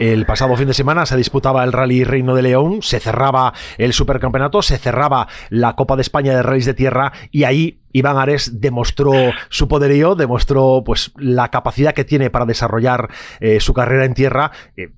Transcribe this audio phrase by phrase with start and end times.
[0.00, 3.92] El pasado fin de semana se disputaba el Rally Reino de León, se cerraba el
[3.92, 8.60] Supercampeonato, se cerraba la Copa de España de Rallys de Tierra y ahí Iván Ares
[8.60, 9.12] demostró
[9.50, 13.08] su poderío, demostró pues la capacidad que tiene para desarrollar
[13.38, 14.90] eh, su carrera en tierra, eh,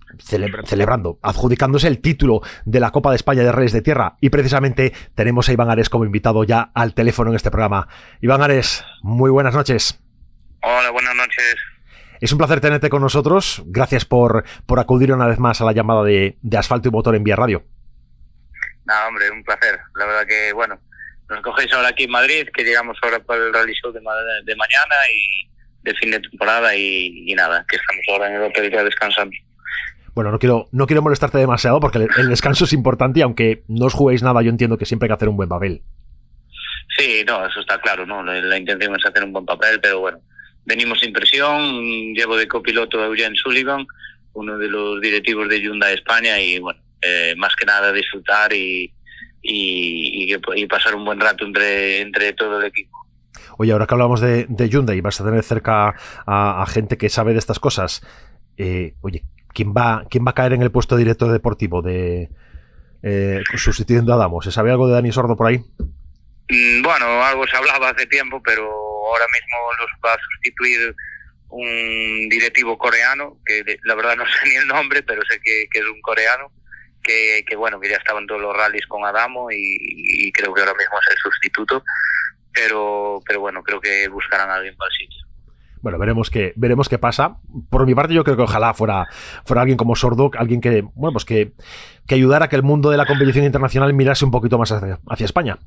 [0.64, 4.16] celebrando, adjudicándose el título de la Copa de España de Rallys de Tierra.
[4.22, 7.86] Y precisamente tenemos a Iván Ares como invitado ya al teléfono en este programa.
[8.22, 10.00] Iván Ares, muy buenas noches.
[10.62, 11.75] Hola, buenas noches.
[12.20, 13.62] Es un placer tenerte con nosotros.
[13.66, 17.24] Gracias por, por acudir una vez más a la llamada de, Asfalto y Motor en
[17.24, 17.64] Vía Radio.
[18.86, 19.78] No, hombre, un placer.
[19.96, 20.78] La verdad que, bueno,
[21.28, 24.94] nos cogéis ahora aquí en Madrid, que llegamos ahora para el rally show de, mañana
[25.12, 25.50] y
[25.82, 29.36] de fin de temporada y, nada, que estamos ahora en el hotel ya descansando.
[30.14, 33.86] Bueno, no quiero, no quiero molestarte demasiado porque el, descanso es importante y aunque no
[33.86, 35.82] os juguéis nada, yo entiendo que siempre hay que hacer un buen papel.
[36.96, 38.22] Sí, no, eso está claro, ¿no?
[38.22, 40.18] la intención es hacer un buen papel, pero bueno,
[40.66, 43.86] venimos sin presión, llevo de copiloto a Eugene Sullivan,
[44.34, 48.92] uno de los directivos de Hyundai España y bueno, eh, más que nada disfrutar y,
[49.42, 53.06] y, pasar un buen rato entre, entre todo el equipo.
[53.58, 55.94] Oye, ahora que hablamos de, de Hyundai, vas a tener cerca
[56.26, 58.02] a, gente que sabe de estas cosas.
[58.58, 59.22] Eh, oye,
[59.54, 62.28] ¿quién va, ¿quién va a caer en el puesto de director deportivo de
[63.02, 64.42] eh, sustituyendo a Adamo?
[64.42, 65.58] ¿Se sabe algo de Dani Sordo por ahí?
[66.48, 70.94] Mm, bueno, algo se hablaba hace tiempo, pero ahora mismo los va a sustituir
[71.48, 75.84] un directivo coreano, que la verdad no sé ni el nombre, pero sé que, es
[75.84, 76.50] un coreano,
[77.02, 80.98] que, bueno, que ya estaban todos los rallies con Adamo y, creo que ahora mismo
[81.00, 81.84] es el sustituto,
[82.52, 85.26] pero, pero bueno, creo que buscarán a alguien para el sitio.
[85.82, 87.36] Bueno, veremos qué, veremos qué pasa.
[87.70, 89.06] Por mi parte, yo creo que ojalá fuera,
[89.44, 91.52] fuera alguien como Sordo, alguien que, bueno, pues que,
[92.08, 95.24] que ayudara a que el mundo de la competición internacional mirase un poquito más hacia
[95.24, 95.58] España.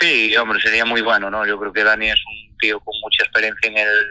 [0.00, 1.46] Sí, hombre, sería muy bueno, ¿no?
[1.46, 4.06] Yo creo que Dani es un tío con mucha experiencia en el,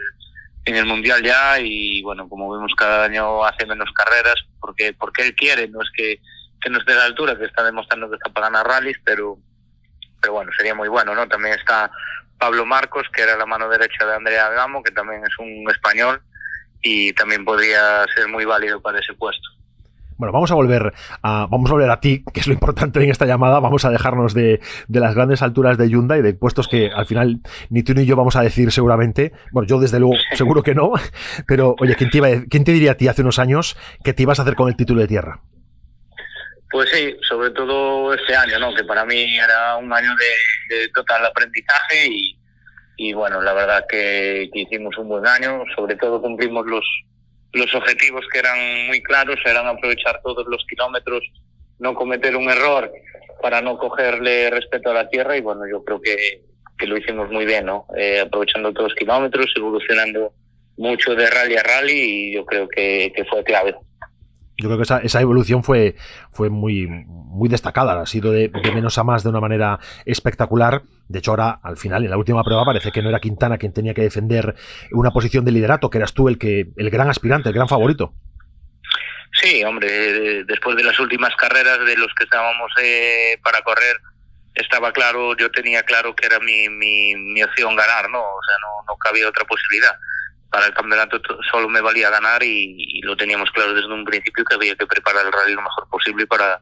[0.64, 5.22] en el Mundial ya y, bueno, como vemos cada año hace menos carreras porque porque
[5.22, 6.20] él quiere, no es que,
[6.60, 9.38] que no esté a la altura, que está demostrando que está para ganar rallies, pero,
[10.20, 11.28] pero bueno, sería muy bueno, ¿no?
[11.28, 11.90] También está
[12.38, 16.22] Pablo Marcos, que era la mano derecha de Andrea Gamo, que también es un español
[16.82, 19.48] y también podría ser muy válido para ese puesto.
[20.18, 20.92] Bueno, vamos a volver
[21.22, 23.60] a, vamos a volver a ti, que es lo importante en esta llamada.
[23.60, 27.40] Vamos a dejarnos de, de las grandes alturas de Hyundai, de puestos que al final
[27.70, 29.32] ni tú ni yo vamos a decir seguramente.
[29.52, 30.92] Bueno, yo desde luego seguro que no.
[31.46, 34.24] Pero, oye, ¿quién te, iba ¿quién te diría a ti hace unos años que te
[34.24, 35.40] ibas a hacer con el título de tierra?
[36.70, 38.74] Pues sí, sobre todo este año, ¿no?
[38.74, 42.38] Que para mí era un año de, total aprendizaje y,
[42.96, 46.84] y bueno, la verdad que, que, hicimos un buen año, sobre todo cumplimos los,
[47.52, 51.22] los objetivos que eran muy claros eran aprovechar todos los kilómetros,
[51.78, 52.92] no cometer un error
[53.40, 56.42] para no cogerle respeto a la tierra y bueno, yo creo que,
[56.76, 57.86] que lo hicimos muy bien, ¿no?
[57.96, 60.32] Eh, aprovechando todos los kilómetros, evolucionando
[60.76, 63.74] mucho de rally a rally y yo creo que, que fue clave
[64.58, 65.94] yo creo que esa, esa, evolución fue,
[66.32, 70.82] fue muy, muy destacada, ha sido de, menos a más de una manera espectacular.
[71.06, 73.72] De hecho, ahora, al final, en la última prueba, parece que no era Quintana quien
[73.72, 74.56] tenía que defender
[74.90, 78.14] una posición de liderato, que eras tú el, que, el gran aspirante, el gran favorito.
[79.40, 83.96] Sí, hombre, después de las últimas carreras de los que estábamos eh, para correr,
[84.54, 88.18] estaba claro, yo tenía claro que era mi, mi, mi opción ganar, ¿no?
[88.18, 89.96] O sea, no, no cabía otra posibilidad
[90.50, 91.20] para el campeonato
[91.50, 95.26] solo me valía ganar y, lo teníamos claro desde un principio que había que preparar
[95.26, 96.60] el rally lo mejor posible para,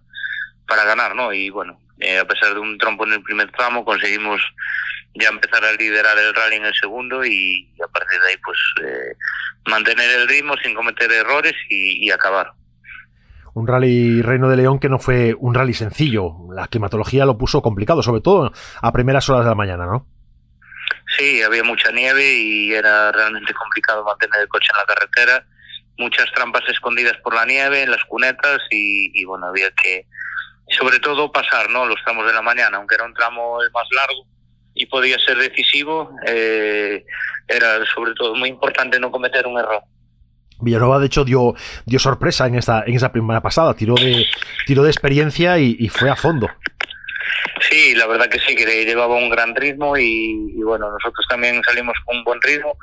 [0.66, 1.32] para ganar, ¿no?
[1.32, 4.40] Y bueno, eh, a pesar de un trompo en el primer tramo, conseguimos
[5.14, 8.58] ya empezar a liderar el rally en el segundo y, a partir de ahí pues
[8.82, 9.16] eh,
[9.70, 12.52] mantener el ritmo sin cometer errores y, acabar.
[13.54, 16.34] Un rally Reino de León que no fue un rally sencillo.
[16.54, 18.52] La climatología lo puso complicado, sobre todo
[18.82, 20.06] a primeras horas de la mañana, ¿no?
[21.16, 25.46] Sí, había mucha nieve y era realmente complicado mantener el coche en la carretera.
[25.98, 30.06] Muchas trampas escondidas por la nieve en las cunetas y, bueno, había que,
[30.78, 31.86] sobre todo, pasar ¿no?
[31.86, 34.26] los tramos de la mañana, aunque era un tramo más largo
[34.74, 37.02] y podía ser decisivo, eh,
[37.48, 39.82] era sobre todo muy importante no cometer un error.
[40.60, 41.54] Villanova, de hecho, dio,
[41.86, 44.26] dio sorpresa en esta, en esa primera pasada, tiró de,
[44.66, 46.48] tiró de experiencia y fue a fondo.
[47.60, 51.96] Sí, la verdad que sí, que llevaba un gran ritmo y, bueno, nosotros también salimos
[52.04, 52.76] con un buen ritmo.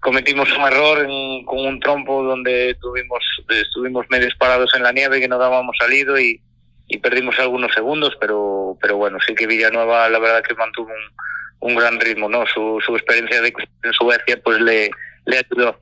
[0.00, 1.06] Cometimos un error
[1.44, 6.18] con un trompo donde tuvimos, estuvimos medio parados en la nieve que no dábamos salido
[6.18, 6.40] y,
[7.02, 10.90] perdimos algunos segundos, pero, pero bueno, sí que Villanueva la verdad que mantuvo
[11.60, 12.44] un, gran ritmo, ¿no?
[12.46, 13.52] Su, su experiencia de
[13.84, 14.90] en Suecia pues le,
[15.26, 15.78] le ayudó.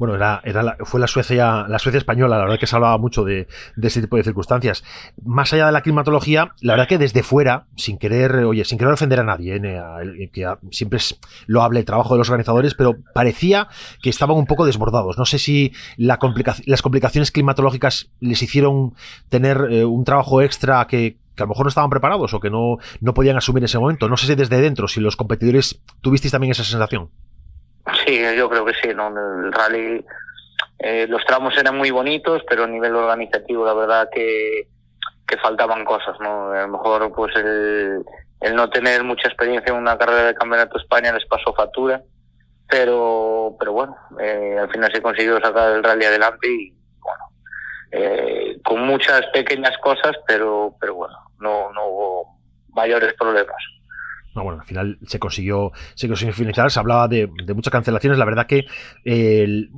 [0.00, 3.22] Bueno, era, era fue la Suecia, la Suecia española, la verdad que se hablaba mucho
[3.22, 4.82] de, de ese tipo de circunstancias.
[5.22, 8.94] Más allá de la climatología, la verdad que desde fuera, sin querer, oye, sin querer
[8.94, 10.30] ofender a nadie, ¿eh?
[10.32, 13.68] que siempre es loable el trabajo de los organizadores, pero parecía
[14.00, 15.18] que estaban un poco desbordados.
[15.18, 16.18] No sé si la
[16.64, 18.94] las complicaciones climatológicas les hicieron
[19.28, 22.48] tener eh, un trabajo extra que, que a lo mejor no estaban preparados o que
[22.48, 24.08] no, no podían asumir ese momento.
[24.08, 27.10] No sé si desde dentro, si los competidores tuvisteis también esa sensación.
[28.04, 29.08] Sí, yo creo que sí, ¿no?
[29.08, 30.04] El rally,
[30.78, 34.68] eh, los tramos eran muy bonitos, pero a nivel organizativo la verdad que,
[35.26, 36.52] que faltaban cosas, ¿no?
[36.52, 38.04] A lo mejor pues el,
[38.40, 42.02] el no tener mucha experiencia en una carrera de Campeonato España les pasó factura,
[42.68, 47.24] pero pero bueno, eh, al final se consiguió sacar el rally adelante y bueno,
[47.92, 52.38] eh, con muchas pequeñas cosas, pero pero bueno, no, no hubo
[52.72, 53.56] mayores problemas
[54.60, 58.66] al final se consiguió, se consiguió finalizar, se hablaba de, muchas cancelaciones, la verdad que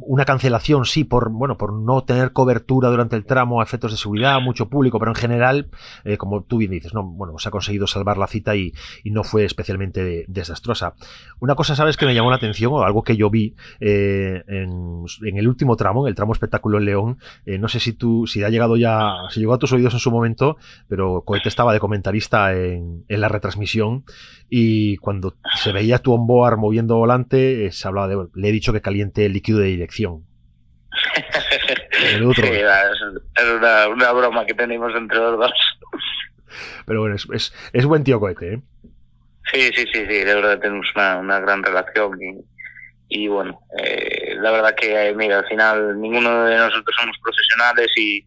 [0.00, 3.96] una cancelación sí por, bueno, por no tener cobertura durante el tramo a efectos de
[3.96, 5.68] seguridad, mucho público, pero en general,
[6.04, 8.72] eh, como tú bien dices, no, bueno, se ha conseguido salvar la cita y,
[9.04, 10.94] no fue especialmente desastrosa.
[11.38, 15.04] Una cosa, sabes, que me llamó la atención, o algo que yo vi eh, en,
[15.36, 18.48] el último tramo, el tramo espectáculo en León, eh, no sé si tú, si ha
[18.48, 20.56] llegado ya, si llegó a tus oídos en su momento,
[20.88, 24.04] pero Cohete estaba de comentarista en, en la retransmisión
[24.54, 28.72] y cuando se veía tu onboard moviendo volante, eh, se hablaba de, le he dicho
[28.72, 30.24] que caliente el líquido de dirección.
[32.34, 35.52] sí, era, una, broma que tenemos entre los dos.
[36.86, 38.62] Pero bueno, es, es, buen tío cohete, ¿eh?
[39.52, 42.18] Sí, sí, sí, sí, de verdad tenemos una, una gran relación
[43.08, 47.90] y, bueno, eh, la verdad que, eh, mira, al final ninguno de nosotros somos profesionales
[47.96, 48.24] y,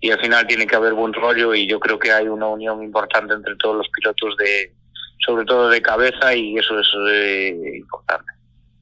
[0.00, 2.82] y al final tiene que haber buen rollo y yo creo que hay una unión
[2.82, 4.72] importante entre todos los pilotos de,
[5.24, 8.32] sobre todo de cabeza y eso es eh, importante.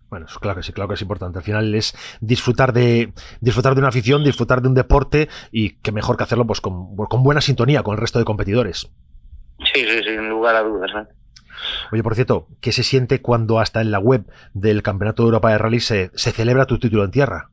[0.09, 1.39] Bueno, claro que sí, claro que es importante.
[1.39, 5.91] Al final es disfrutar de disfrutar de una afición, disfrutar de un deporte y que
[5.91, 8.91] mejor que hacerlo pues con, con buena sintonía con el resto de competidores.
[9.73, 10.91] Sí, sí, sin lugar a dudas.
[10.95, 11.09] ¿eh?
[11.93, 15.51] Oye, por cierto, ¿qué se siente cuando hasta en la web del Campeonato de Europa
[15.51, 17.51] de Rally se, se celebra tu título en tierra?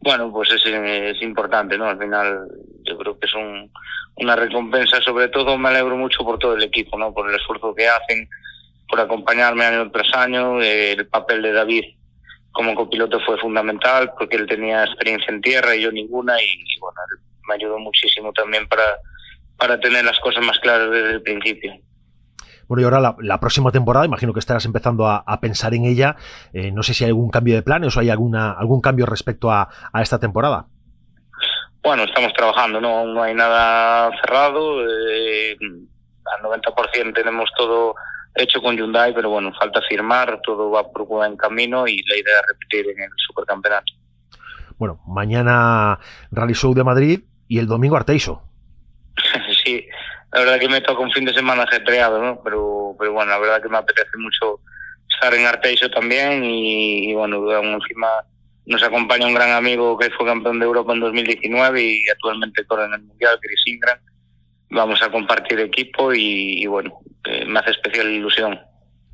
[0.00, 1.86] Bueno, pues es, es importante, ¿no?
[1.86, 2.48] Al final
[2.88, 3.70] yo creo que es un,
[4.16, 5.00] una recompensa.
[5.00, 7.12] Sobre todo me alegro mucho por todo el equipo, ¿no?
[7.12, 8.28] Por el esfuerzo que hacen,
[8.88, 10.60] por acompañarme año tras año.
[10.60, 11.84] Eh, el papel de David
[12.52, 16.96] como copiloto fue fundamental porque él tenía experiencia en tierra y yo ninguna y, bueno,
[17.46, 18.82] me ayudó muchísimo también para,
[19.56, 21.74] para tener las cosas más claras desde el principio.
[22.66, 26.16] Bueno, y ahora la, próxima temporada, imagino que estarás empezando a, pensar en ella.
[26.52, 29.50] Eh, no sé si hay algún cambio de planes o hay alguna, algún cambio respecto
[29.50, 30.66] a esta temporada.
[31.82, 34.82] Bueno, estamos trabajando, no, no hay nada cerrado.
[34.86, 35.56] Eh,
[36.36, 37.94] al 90% tenemos todo
[38.34, 42.40] hecho con Hyundai, pero bueno, falta firmar, todo va por buen camino y la idea
[42.40, 43.92] es repetir en el supercampeonato.
[44.76, 45.98] Bueno, mañana
[46.30, 48.42] Rally Show de Madrid y el domingo Arteixo.
[49.64, 49.86] sí,
[50.32, 52.40] la verdad que me toca un fin de semana ajetreado, ¿no?
[52.44, 54.60] Pero, pero bueno, la verdad que me apetece mucho
[55.08, 58.08] estar en Arteixo también y, y bueno, encima
[58.68, 62.84] nos acompaña un gran amigo que fue campeón de Europa en 2019 y actualmente corre
[62.84, 63.98] en el Mundial, Chris Ingram.
[64.70, 68.60] Vamos a compartir equipo y, bueno, eh, me hace especial ilusión.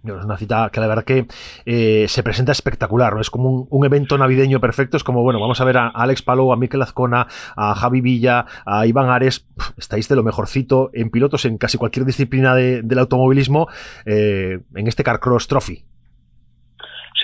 [0.03, 1.27] Es una cita que la verdad que
[1.65, 3.21] eh, se presenta espectacular, ¿no?
[3.21, 6.53] Es como un, evento navideño perfecto, es como, bueno, vamos a ver a Alex Palou,
[6.53, 9.47] a Mikel Azcona, a Javi Villa, a Iván Ares,
[9.79, 13.69] estáis de lo mejorcito en pilotos en casi cualquier disciplina del automovilismo,
[14.05, 15.85] eh, en este Car Cross Trophy.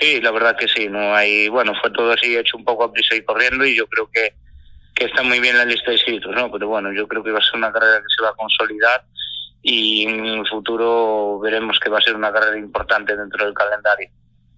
[0.01, 2.91] Sí, la verdad que sí, no hay, bueno, fue todo así hecho un poco a
[2.91, 4.33] prisa y corriendo y yo creo que,
[4.95, 6.51] que está muy bien la lista de inscritos, ¿no?
[6.51, 9.05] Pero bueno, yo creo que va a ser una carrera que se va a consolidar
[9.61, 14.09] y en el futuro veremos que va a ser una carrera importante dentro del calendario.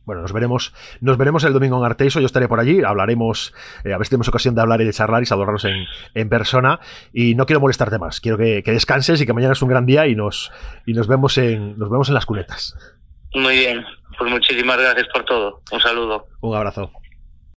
[0.05, 3.93] Bueno, nos veremos, nos veremos el domingo en Arteiso, yo estaré por allí, hablaremos, eh,
[3.93, 6.79] a ver si tenemos ocasión de hablar y de charlar y saludarnos en, en persona.
[7.11, 9.85] Y no quiero molestarte más, quiero que, que, descanses y que mañana es un gran
[9.85, 10.53] día y nos,
[10.85, 12.75] y nos vemos en, nos vemos en las cunetas.
[13.33, 13.83] Muy bien,
[14.17, 15.61] pues muchísimas gracias por todo.
[15.71, 16.27] Un saludo.
[16.41, 16.91] Un abrazo.